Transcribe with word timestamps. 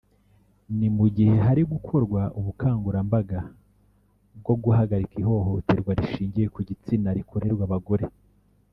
ni 0.77 0.87
mu 0.97 1.05
gihe 1.15 1.35
hari 1.45 1.61
gukorwa 1.73 2.21
ubukangurambaga 2.39 3.39
bwo 4.39 4.55
guhagarika 4.63 5.15
ihohoterwa 5.23 5.91
rishingiye 5.99 6.47
ku 6.53 6.59
gitsina 6.67 7.09
rikorerwa 7.17 7.63
abagore 7.67 8.05